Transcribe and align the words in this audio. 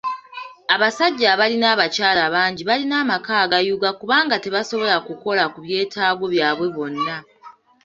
Abasajja 0.75 1.25
abalina 1.33 1.67
abakyala 1.75 2.19
abangi 2.27 2.61
balina 2.69 2.95
amaka 3.03 3.33
agayuuga 3.43 3.89
kubanga 3.99 4.35
tebasobola 4.43 4.95
kukola 5.07 5.43
ku 5.53 5.59
byetaago 5.65 6.23
byabwe 6.33 6.67
bonna. 6.75 7.17